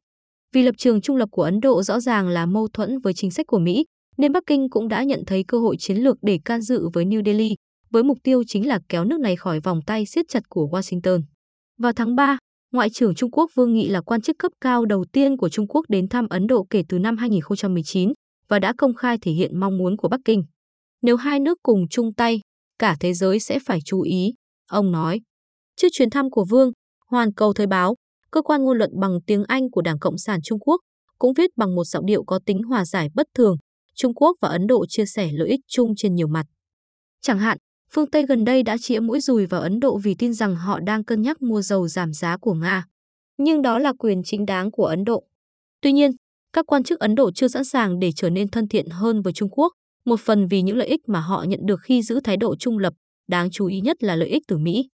Vì 0.52 0.62
lập 0.62 0.74
trường 0.78 1.00
trung 1.00 1.16
lập 1.16 1.28
của 1.32 1.42
Ấn 1.42 1.60
Độ 1.60 1.82
rõ 1.82 2.00
ràng 2.00 2.28
là 2.28 2.46
mâu 2.46 2.68
thuẫn 2.68 2.98
với 2.98 3.14
chính 3.14 3.30
sách 3.30 3.46
của 3.46 3.58
Mỹ, 3.58 3.84
nên 4.16 4.32
Bắc 4.32 4.42
Kinh 4.46 4.70
cũng 4.70 4.88
đã 4.88 5.02
nhận 5.02 5.22
thấy 5.26 5.44
cơ 5.48 5.58
hội 5.58 5.76
chiến 5.78 5.96
lược 5.96 6.16
để 6.22 6.38
can 6.44 6.60
dự 6.60 6.88
với 6.92 7.04
New 7.04 7.24
Delhi, 7.24 7.54
với 7.90 8.02
mục 8.02 8.18
tiêu 8.22 8.42
chính 8.46 8.68
là 8.68 8.80
kéo 8.88 9.04
nước 9.04 9.20
này 9.20 9.36
khỏi 9.36 9.60
vòng 9.60 9.80
tay 9.86 10.06
siết 10.06 10.24
chặt 10.28 10.42
của 10.48 10.68
Washington. 10.72 11.22
Vào 11.78 11.92
tháng 11.92 12.16
3, 12.16 12.38
Ngoại 12.72 12.90
trưởng 12.90 13.14
Trung 13.14 13.30
Quốc 13.30 13.50
Vương 13.54 13.74
Nghị 13.74 13.88
là 13.88 14.00
quan 14.00 14.20
chức 14.20 14.36
cấp 14.38 14.52
cao 14.60 14.84
đầu 14.84 15.04
tiên 15.12 15.36
của 15.36 15.48
Trung 15.48 15.66
Quốc 15.68 15.86
đến 15.88 16.08
thăm 16.08 16.28
Ấn 16.28 16.46
Độ 16.46 16.66
kể 16.70 16.82
từ 16.88 16.98
năm 16.98 17.16
2019 17.16 18.12
và 18.48 18.58
đã 18.58 18.72
công 18.78 18.94
khai 18.94 19.18
thể 19.22 19.32
hiện 19.32 19.60
mong 19.60 19.78
muốn 19.78 19.96
của 19.96 20.08
Bắc 20.08 20.20
Kinh. 20.24 20.44
Nếu 21.02 21.16
hai 21.16 21.40
nước 21.40 21.58
cùng 21.62 21.88
chung 21.90 22.14
tay, 22.14 22.40
cả 22.78 22.96
thế 23.00 23.14
giới 23.14 23.40
sẽ 23.40 23.58
phải 23.66 23.78
chú 23.84 24.00
ý, 24.00 24.34
ông 24.70 24.92
nói. 24.92 25.20
Trước 25.76 25.88
chuyến 25.92 26.10
thăm 26.10 26.30
của 26.30 26.44
Vương, 26.44 26.72
Hoàn 27.06 27.34
Cầu 27.34 27.52
Thời 27.52 27.66
báo, 27.66 27.94
cơ 28.30 28.42
quan 28.42 28.64
ngôn 28.64 28.78
luận 28.78 28.90
bằng 29.00 29.18
tiếng 29.26 29.44
Anh 29.48 29.70
của 29.70 29.82
Đảng 29.82 29.98
Cộng 29.98 30.18
sản 30.18 30.40
Trung 30.42 30.58
Quốc, 30.58 30.80
cũng 31.18 31.32
viết 31.34 31.50
bằng 31.56 31.74
một 31.74 31.84
giọng 31.84 32.06
điệu 32.06 32.24
có 32.24 32.40
tính 32.46 32.62
hòa 32.62 32.84
giải 32.84 33.08
bất 33.14 33.26
thường, 33.34 33.56
Trung 33.94 34.14
Quốc 34.14 34.36
và 34.40 34.48
Ấn 34.48 34.66
Độ 34.66 34.86
chia 34.86 35.06
sẻ 35.06 35.30
lợi 35.32 35.48
ích 35.48 35.60
chung 35.68 35.94
trên 35.96 36.14
nhiều 36.14 36.26
mặt. 36.26 36.46
Chẳng 37.22 37.38
hạn, 37.38 37.58
phương 37.90 38.10
Tây 38.10 38.26
gần 38.26 38.44
đây 38.44 38.62
đã 38.62 38.76
chĩa 38.80 39.00
mũi 39.00 39.20
dùi 39.20 39.46
vào 39.46 39.60
Ấn 39.60 39.80
Độ 39.80 39.98
vì 39.98 40.14
tin 40.18 40.34
rằng 40.34 40.56
họ 40.56 40.80
đang 40.80 41.04
cân 41.04 41.22
nhắc 41.22 41.42
mua 41.42 41.62
dầu 41.62 41.88
giảm 41.88 42.12
giá 42.12 42.36
của 42.36 42.54
Nga. 42.54 42.84
Nhưng 43.38 43.62
đó 43.62 43.78
là 43.78 43.92
quyền 43.98 44.22
chính 44.24 44.46
đáng 44.46 44.70
của 44.70 44.84
Ấn 44.84 45.04
Độ. 45.04 45.24
Tuy 45.82 45.92
nhiên, 45.92 46.10
các 46.52 46.66
quan 46.66 46.84
chức 46.84 47.00
Ấn 47.00 47.14
Độ 47.14 47.30
chưa 47.32 47.48
sẵn 47.48 47.64
sàng 47.64 47.98
để 47.98 48.10
trở 48.16 48.30
nên 48.30 48.50
thân 48.50 48.68
thiện 48.68 48.86
hơn 48.90 49.22
với 49.22 49.32
Trung 49.32 49.48
Quốc, 49.50 49.72
một 50.04 50.20
phần 50.20 50.46
vì 50.48 50.62
những 50.62 50.76
lợi 50.76 50.88
ích 50.88 51.00
mà 51.06 51.20
họ 51.20 51.44
nhận 51.48 51.60
được 51.66 51.80
khi 51.82 52.02
giữ 52.02 52.20
thái 52.24 52.36
độ 52.36 52.56
trung 52.56 52.78
lập, 52.78 52.92
đáng 53.28 53.50
chú 53.50 53.66
ý 53.66 53.80
nhất 53.80 54.02
là 54.02 54.16
lợi 54.16 54.28
ích 54.28 54.42
từ 54.48 54.58
Mỹ. 54.58 54.88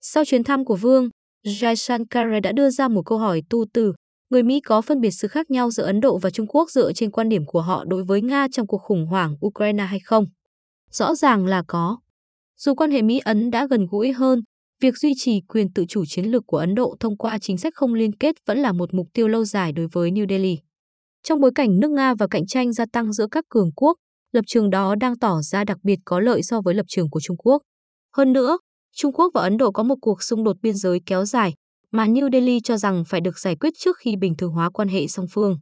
Sau 0.00 0.24
chuyến 0.24 0.44
thăm 0.44 0.64
của 0.64 0.76
Vương, 0.76 1.08
Jaishankar 1.46 2.40
đã 2.40 2.52
đưa 2.52 2.70
ra 2.70 2.88
một 2.88 3.02
câu 3.06 3.18
hỏi 3.18 3.42
tu 3.50 3.64
từ, 3.74 3.92
người 4.30 4.42
Mỹ 4.42 4.60
có 4.60 4.80
phân 4.80 5.00
biệt 5.00 5.10
sự 5.10 5.28
khác 5.28 5.50
nhau 5.50 5.70
giữa 5.70 5.84
Ấn 5.84 6.00
Độ 6.00 6.18
và 6.18 6.30
Trung 6.30 6.46
Quốc 6.46 6.70
dựa 6.70 6.92
trên 6.92 7.10
quan 7.10 7.28
điểm 7.28 7.46
của 7.46 7.60
họ 7.60 7.84
đối 7.84 8.04
với 8.04 8.22
Nga 8.22 8.46
trong 8.52 8.66
cuộc 8.66 8.78
khủng 8.78 9.06
hoảng 9.06 9.36
Ukraine 9.46 9.84
hay 9.84 10.00
không? 10.00 10.24
Rõ 10.90 11.14
ràng 11.14 11.46
là 11.46 11.62
có. 11.68 11.98
Dù 12.58 12.74
quan 12.74 12.90
hệ 12.90 13.02
Mỹ-Ấn 13.02 13.50
đã 13.50 13.66
gần 13.70 13.86
gũi 13.90 14.12
hơn, 14.12 14.40
việc 14.80 14.98
duy 14.98 15.12
trì 15.16 15.40
quyền 15.48 15.72
tự 15.72 15.84
chủ 15.88 16.04
chiến 16.06 16.24
lược 16.24 16.42
của 16.46 16.56
Ấn 16.56 16.74
Độ 16.74 16.96
thông 17.00 17.16
qua 17.16 17.38
chính 17.38 17.58
sách 17.58 17.74
không 17.74 17.94
liên 17.94 18.12
kết 18.12 18.36
vẫn 18.46 18.58
là 18.58 18.72
một 18.72 18.94
mục 18.94 19.06
tiêu 19.14 19.28
lâu 19.28 19.44
dài 19.44 19.72
đối 19.72 19.86
với 19.92 20.10
New 20.10 20.26
Delhi. 20.28 20.58
Trong 21.22 21.40
bối 21.40 21.50
cảnh 21.54 21.80
nước 21.80 21.90
Nga 21.90 22.14
và 22.14 22.26
cạnh 22.30 22.46
tranh 22.46 22.72
gia 22.72 22.84
tăng 22.92 23.12
giữa 23.12 23.26
các 23.30 23.44
cường 23.48 23.72
quốc, 23.72 23.96
lập 24.32 24.44
trường 24.46 24.70
đó 24.70 24.94
đang 25.00 25.18
tỏ 25.18 25.40
ra 25.42 25.64
đặc 25.64 25.78
biệt 25.82 25.98
có 26.04 26.20
lợi 26.20 26.42
so 26.42 26.60
với 26.60 26.74
lập 26.74 26.86
trường 26.88 27.10
của 27.10 27.20
Trung 27.20 27.36
Quốc. 27.36 27.62
Hơn 28.16 28.32
nữa, 28.32 28.58
Trung 28.96 29.12
Quốc 29.12 29.30
và 29.34 29.42
Ấn 29.42 29.56
Độ 29.56 29.72
có 29.72 29.82
một 29.82 29.96
cuộc 30.00 30.22
xung 30.22 30.44
đột 30.44 30.56
biên 30.62 30.74
giới 30.74 31.00
kéo 31.06 31.24
dài 31.24 31.54
mà 31.92 32.06
New 32.06 32.32
Delhi 32.32 32.60
cho 32.60 32.76
rằng 32.76 33.04
phải 33.08 33.20
được 33.20 33.38
giải 33.38 33.56
quyết 33.56 33.72
trước 33.78 33.96
khi 33.96 34.16
bình 34.16 34.36
thường 34.36 34.52
hóa 34.52 34.70
quan 34.70 34.88
hệ 34.88 35.06
song 35.06 35.26
phương. 35.30 35.56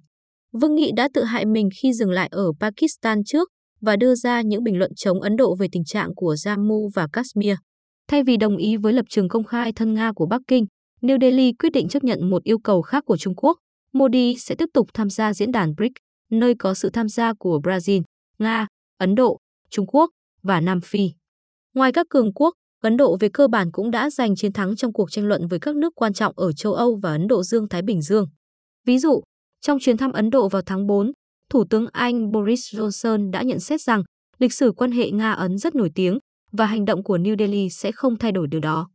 Vương 0.53 0.75
Nghị 0.75 0.91
đã 0.97 1.09
tự 1.15 1.25
hại 1.25 1.47
mình 1.47 1.69
khi 1.83 1.93
dừng 1.93 2.11
lại 2.11 2.29
ở 2.33 2.53
Pakistan 2.61 3.25
trước 3.25 3.49
và 3.81 3.97
đưa 3.97 4.15
ra 4.15 4.41
những 4.43 4.65
bình 4.65 4.79
luận 4.79 4.91
chống 4.97 5.21
Ấn 5.21 5.37
Độ 5.37 5.55
về 5.55 5.67
tình 5.73 5.85
trạng 5.85 6.15
của 6.15 6.35
Jammu 6.35 6.89
và 6.95 7.09
Kashmir. 7.13 7.57
Thay 8.09 8.23
vì 8.23 8.37
đồng 8.37 8.57
ý 8.57 8.77
với 8.77 8.93
lập 8.93 9.05
trường 9.09 9.29
công 9.29 9.45
khai 9.45 9.73
thân 9.73 9.95
Nga 9.95 10.13
của 10.13 10.27
Bắc 10.27 10.43
Kinh, 10.49 10.67
New 11.03 11.21
Delhi 11.21 11.53
quyết 11.53 11.71
định 11.73 11.89
chấp 11.89 12.05
nhận 12.05 12.31
một 12.31 12.43
yêu 12.43 12.59
cầu 12.59 12.83
khác 12.83 13.05
của 13.07 13.17
Trung 13.17 13.35
Quốc. 13.37 13.59
Modi 13.93 14.37
sẽ 14.39 14.55
tiếp 14.55 14.69
tục 14.75 14.89
tham 14.95 15.11
gia 15.11 15.35
diễn 15.35 15.53
đàn 15.53 15.75
BRICS, 15.77 15.95
nơi 16.31 16.55
có 16.59 16.75
sự 16.75 16.91
tham 16.91 17.09
gia 17.09 17.33
của 17.39 17.61
Brazil, 17.63 18.03
Nga, 18.39 18.67
Ấn 18.99 19.15
Độ, 19.15 19.39
Trung 19.71 19.87
Quốc 19.87 20.11
và 20.43 20.61
Nam 20.61 20.81
Phi. 20.81 21.11
Ngoài 21.75 21.93
các 21.93 22.07
cường 22.11 22.33
quốc, 22.33 22.55
Ấn 22.87 22.97
Độ 22.97 23.17
về 23.21 23.29
cơ 23.29 23.49
bản 23.49 23.71
cũng 23.73 23.91
đã 23.91 24.11
giành 24.11 24.37
chiến 24.37 24.53
thắng 24.53 24.77
trong 24.77 24.93
cuộc 24.93 25.11
tranh 25.11 25.27
luận 25.27 25.47
với 25.47 25.59
các 25.59 25.77
nước 25.77 25.93
quan 25.95 26.13
trọng 26.13 26.33
ở 26.37 26.53
châu 26.53 26.75
Âu 26.75 26.99
và 27.03 27.11
Ấn 27.11 27.27
Độ 27.27 27.43
Dương-Thái 27.43 27.83
Bình 27.83 28.03
Dương. 28.03 28.27
Ví 28.87 28.99
dụ, 28.99 29.23
trong 29.61 29.79
chuyến 29.81 29.97
thăm 29.97 30.13
Ấn 30.13 30.31
Độ 30.31 30.49
vào 30.49 30.63
tháng 30.67 30.87
4, 30.87 31.13
Thủ 31.51 31.65
tướng 31.71 31.87
Anh 31.93 32.33
Boris 32.33 32.75
Johnson 32.75 33.31
đã 33.31 33.43
nhận 33.43 33.61
xét 33.61 33.81
rằng 33.81 34.03
lịch 34.39 34.53
sử 34.53 34.73
quan 34.77 34.93
hệ 34.93 35.11
Nga-Ấn 35.11 35.59
rất 35.59 35.75
nổi 35.75 35.91
tiếng 35.95 36.19
và 36.53 36.67
hành 36.67 36.85
động 36.85 37.05
của 37.05 37.19
New 37.19 37.37
Delhi 37.39 37.71
sẽ 37.71 37.93
không 37.93 38.19
thay 38.19 38.33
đổi 38.33 38.47
điều 38.51 38.61
đó. 38.61 38.89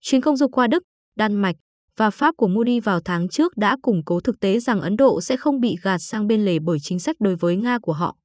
Chuyến 0.00 0.20
công 0.20 0.36
du 0.36 0.48
qua 0.48 0.66
Đức, 0.66 0.82
Đan 1.16 1.34
Mạch 1.34 1.56
và 1.96 2.10
Pháp 2.10 2.34
của 2.36 2.48
Modi 2.48 2.80
vào 2.80 3.00
tháng 3.00 3.28
trước 3.28 3.56
đã 3.56 3.76
củng 3.82 4.04
cố 4.04 4.20
thực 4.20 4.40
tế 4.40 4.60
rằng 4.60 4.80
Ấn 4.80 4.96
Độ 4.96 5.20
sẽ 5.20 5.36
không 5.36 5.60
bị 5.60 5.76
gạt 5.82 5.98
sang 5.98 6.26
bên 6.26 6.44
lề 6.44 6.58
bởi 6.58 6.78
chính 6.82 6.98
sách 6.98 7.16
đối 7.20 7.36
với 7.36 7.56
Nga 7.56 7.78
của 7.78 7.92
họ. 7.92 8.16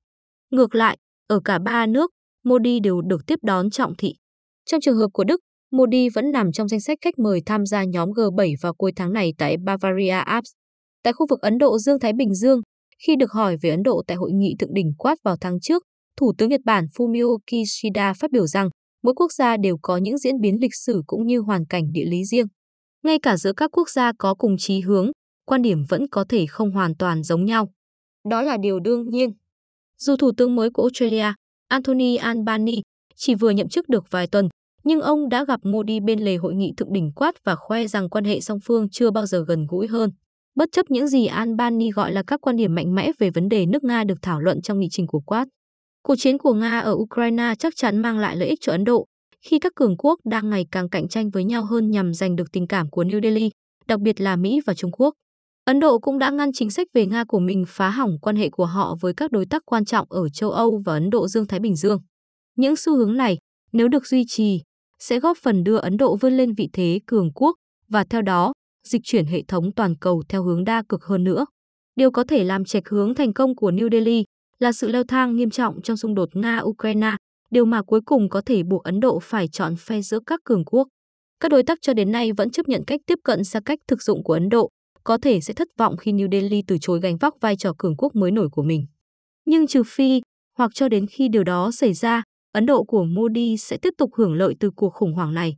Ngược 0.51 0.75
lại, 0.75 0.97
ở 1.27 1.39
cả 1.45 1.59
ba 1.59 1.85
nước, 1.85 2.11
Modi 2.43 2.79
đều 2.79 3.01
được 3.01 3.25
tiếp 3.27 3.39
đón 3.43 3.69
trọng 3.69 3.93
thị. 3.97 4.15
Trong 4.65 4.81
trường 4.81 4.97
hợp 4.97 5.07
của 5.13 5.23
Đức, 5.23 5.39
Modi 5.71 6.09
vẫn 6.09 6.31
nằm 6.31 6.51
trong 6.51 6.67
danh 6.67 6.79
sách 6.79 6.97
khách 7.01 7.19
mời 7.19 7.41
tham 7.45 7.65
gia 7.65 7.83
nhóm 7.83 8.09
G7 8.09 8.55
vào 8.61 8.73
cuối 8.73 8.91
tháng 8.95 9.13
này 9.13 9.33
tại 9.37 9.57
Bavaria 9.65 10.09
Alps. 10.09 10.49
Tại 11.03 11.13
khu 11.13 11.25
vực 11.29 11.41
Ấn 11.41 11.57
Độ 11.57 11.77
Dương-Thái 11.77 12.13
Bình 12.13 12.35
Dương, 12.35 12.61
khi 13.05 13.15
được 13.15 13.31
hỏi 13.31 13.57
về 13.61 13.69
Ấn 13.69 13.83
Độ 13.83 14.03
tại 14.07 14.17
hội 14.17 14.31
nghị 14.33 14.55
thượng 14.59 14.73
đỉnh 14.73 14.91
Quad 14.97 15.17
vào 15.23 15.37
tháng 15.41 15.59
trước, 15.59 15.83
Thủ 16.17 16.33
tướng 16.37 16.49
Nhật 16.49 16.61
Bản 16.65 16.85
Fumio 16.97 17.37
Kishida 17.47 18.13
phát 18.13 18.31
biểu 18.31 18.47
rằng 18.47 18.69
mỗi 19.03 19.13
quốc 19.13 19.31
gia 19.31 19.57
đều 19.57 19.77
có 19.81 19.97
những 19.97 20.17
diễn 20.17 20.39
biến 20.41 20.57
lịch 20.61 20.75
sử 20.75 21.01
cũng 21.07 21.27
như 21.27 21.39
hoàn 21.39 21.65
cảnh 21.65 21.91
địa 21.91 22.05
lý 22.05 22.25
riêng. 22.25 22.47
Ngay 23.03 23.19
cả 23.19 23.37
giữa 23.37 23.53
các 23.53 23.71
quốc 23.71 23.89
gia 23.89 24.11
có 24.17 24.35
cùng 24.35 24.55
chí 24.57 24.81
hướng, 24.81 25.11
quan 25.45 25.61
điểm 25.61 25.83
vẫn 25.89 26.07
có 26.11 26.25
thể 26.29 26.45
không 26.49 26.71
hoàn 26.71 26.95
toàn 26.95 27.23
giống 27.23 27.45
nhau. 27.45 27.69
Đó 28.29 28.41
là 28.41 28.57
điều 28.57 28.79
đương 28.79 29.09
nhiên. 29.09 29.29
Dù 29.97 30.15
Thủ 30.15 30.31
tướng 30.37 30.55
mới 30.55 30.69
của 30.69 30.83
Australia, 30.83 31.33
Anthony 31.67 32.15
Albanese, 32.15 32.81
chỉ 33.15 33.35
vừa 33.35 33.49
nhậm 33.49 33.69
chức 33.69 33.89
được 33.89 34.11
vài 34.11 34.27
tuần, 34.27 34.49
nhưng 34.83 35.01
ông 35.01 35.29
đã 35.29 35.45
gặp 35.45 35.59
Modi 35.63 35.99
bên 35.99 36.19
lề 36.19 36.35
hội 36.35 36.55
nghị 36.55 36.73
thượng 36.77 36.93
đỉnh 36.93 37.11
Quát 37.15 37.43
và 37.43 37.55
khoe 37.55 37.87
rằng 37.87 38.09
quan 38.09 38.23
hệ 38.25 38.41
song 38.41 38.59
phương 38.65 38.89
chưa 38.89 39.11
bao 39.11 39.25
giờ 39.25 39.45
gần 39.47 39.67
gũi 39.69 39.87
hơn. 39.87 40.09
Bất 40.55 40.69
chấp 40.71 40.91
những 40.91 41.07
gì 41.07 41.25
Albany 41.25 41.91
gọi 41.91 42.11
là 42.11 42.23
các 42.27 42.41
quan 42.41 42.55
điểm 42.55 42.75
mạnh 42.75 42.95
mẽ 42.95 43.11
về 43.19 43.29
vấn 43.29 43.49
đề 43.49 43.65
nước 43.65 43.83
Nga 43.83 44.03
được 44.03 44.21
thảo 44.21 44.41
luận 44.41 44.61
trong 44.61 44.79
nghị 44.79 44.87
trình 44.91 45.07
của 45.07 45.19
Quad. 45.19 45.47
Cuộc 46.03 46.15
chiến 46.15 46.37
của 46.37 46.53
Nga 46.53 46.79
ở 46.79 46.93
Ukraine 46.93 47.53
chắc 47.59 47.73
chắn 47.75 47.97
mang 47.97 48.19
lại 48.19 48.35
lợi 48.35 48.49
ích 48.49 48.59
cho 48.61 48.71
Ấn 48.71 48.83
Độ, 48.83 49.05
khi 49.41 49.59
các 49.59 49.75
cường 49.75 49.97
quốc 49.97 50.19
đang 50.25 50.49
ngày 50.49 50.65
càng 50.71 50.89
cạnh 50.89 51.07
tranh 51.07 51.29
với 51.29 51.43
nhau 51.43 51.65
hơn 51.65 51.91
nhằm 51.91 52.13
giành 52.13 52.35
được 52.35 52.51
tình 52.51 52.67
cảm 52.67 52.89
của 52.89 53.03
New 53.03 53.21
Delhi, 53.21 53.49
đặc 53.87 53.99
biệt 53.99 54.21
là 54.21 54.35
Mỹ 54.35 54.61
và 54.65 54.73
Trung 54.73 54.91
Quốc. 54.91 55.13
Ấn 55.65 55.79
Độ 55.79 55.99
cũng 55.99 56.19
đã 56.19 56.29
ngăn 56.29 56.53
chính 56.53 56.69
sách 56.69 56.87
về 56.93 57.05
Nga 57.05 57.23
của 57.27 57.39
mình 57.39 57.65
phá 57.67 57.89
hỏng 57.89 58.17
quan 58.21 58.35
hệ 58.35 58.49
của 58.49 58.65
họ 58.65 58.95
với 59.01 59.13
các 59.13 59.31
đối 59.31 59.45
tác 59.45 59.61
quan 59.65 59.85
trọng 59.85 60.07
ở 60.09 60.29
châu 60.29 60.51
Âu 60.51 60.81
và 60.85 60.93
Ấn 60.93 61.09
Độ 61.09 61.27
Dương-Thái 61.27 61.59
Bình 61.59 61.75
Dương. 61.75 61.99
Những 62.55 62.75
xu 62.75 62.97
hướng 62.97 63.17
này, 63.17 63.37
nếu 63.71 63.87
được 63.87 64.07
duy 64.07 64.25
trì, 64.27 64.61
sẽ 64.99 65.19
góp 65.19 65.37
phần 65.37 65.63
đưa 65.63 65.77
Ấn 65.77 65.97
Độ 65.97 66.15
vươn 66.15 66.37
lên 66.37 66.53
vị 66.53 66.69
thế 66.73 66.99
cường 67.05 67.31
quốc 67.31 67.55
và 67.89 68.03
theo 68.03 68.21
đó, 68.21 68.53
dịch 68.87 69.01
chuyển 69.03 69.25
hệ 69.25 69.43
thống 69.47 69.71
toàn 69.71 69.95
cầu 69.95 70.23
theo 70.29 70.43
hướng 70.43 70.63
đa 70.63 70.83
cực 70.89 71.03
hơn 71.03 71.23
nữa. 71.23 71.45
Điều 71.95 72.11
có 72.11 72.23
thể 72.23 72.43
làm 72.43 72.65
chệch 72.65 72.89
hướng 72.89 73.15
thành 73.15 73.33
công 73.33 73.55
của 73.55 73.71
New 73.71 73.89
Delhi 73.91 74.23
là 74.59 74.71
sự 74.71 74.87
leo 74.87 75.03
thang 75.03 75.35
nghiêm 75.35 75.49
trọng 75.49 75.81
trong 75.81 75.97
xung 75.97 76.15
đột 76.15 76.29
Nga-Ukraine, 76.33 77.15
điều 77.51 77.65
mà 77.65 77.81
cuối 77.83 78.01
cùng 78.05 78.29
có 78.29 78.41
thể 78.41 78.63
buộc 78.63 78.83
Ấn 78.83 78.99
Độ 78.99 79.19
phải 79.19 79.47
chọn 79.47 79.75
phe 79.75 80.01
giữa 80.01 80.19
các 80.25 80.39
cường 80.43 80.65
quốc. 80.65 80.87
Các 81.39 81.51
đối 81.51 81.63
tác 81.63 81.81
cho 81.81 81.93
đến 81.93 82.11
nay 82.11 82.31
vẫn 82.31 82.49
chấp 82.49 82.67
nhận 82.67 82.83
cách 82.87 83.01
tiếp 83.05 83.19
cận 83.23 83.43
xa 83.43 83.59
cách 83.65 83.79
thực 83.87 84.01
dụng 84.01 84.23
của 84.23 84.33
Ấn 84.33 84.49
Độ, 84.49 84.69
có 85.03 85.17
thể 85.17 85.41
sẽ 85.41 85.53
thất 85.53 85.67
vọng 85.77 85.97
khi 85.97 86.11
New 86.11 86.31
Delhi 86.31 86.61
từ 86.67 86.77
chối 86.81 86.99
gánh 86.99 87.17
vác 87.17 87.33
vai 87.41 87.55
trò 87.57 87.73
cường 87.77 87.95
quốc 87.97 88.15
mới 88.15 88.31
nổi 88.31 88.49
của 88.51 88.63
mình. 88.63 88.85
Nhưng 89.45 89.67
trừ 89.67 89.83
phi, 89.83 90.21
hoặc 90.57 90.71
cho 90.73 90.89
đến 90.89 91.07
khi 91.07 91.27
điều 91.27 91.43
đó 91.43 91.71
xảy 91.71 91.93
ra, 91.93 92.23
Ấn 92.55 92.65
Độ 92.65 92.83
của 92.83 93.03
Modi 93.05 93.57
sẽ 93.57 93.77
tiếp 93.77 93.93
tục 93.97 94.11
hưởng 94.15 94.33
lợi 94.33 94.55
từ 94.59 94.71
cuộc 94.71 94.89
khủng 94.89 95.13
hoảng 95.13 95.33
này. 95.33 95.57